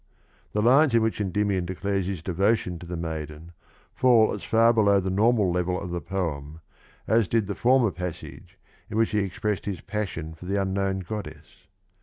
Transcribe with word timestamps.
The 0.53 0.63
lines 0.63 0.95
in 0.95 1.03
which 1.03 1.21
Endymion 1.21 1.67
declares 1.67 2.07
his 2.07 2.23
devotion 2.23 2.79
to 2.79 2.87
the 2.87 2.97
maiden 2.97 3.51
fall 3.93 4.33
as 4.33 4.43
far 4.43 4.73
below 4.73 4.99
the 4.99 5.11
normal 5.11 5.51
level 5.51 5.79
of 5.79 5.91
the 5.91 6.01
poem 6.01 6.59
as 7.07 7.27
did 7.27 7.45
the 7.45 7.53
former 7.53 7.91
passage 7.91 8.57
in 8.89 8.97
which 8.97 9.11
he 9.11 9.19
expressed 9.19 9.65
his 9.65 9.81
passion 9.81 10.33
for 10.33 10.47
the 10.47 10.59
unknown 10.59 11.01
goddess. 11.01 11.67